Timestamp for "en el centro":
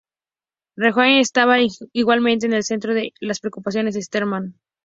2.47-2.95